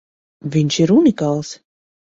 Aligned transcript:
Viņš 0.55 0.79
ir 0.85 0.95
unikāls! 0.97 1.55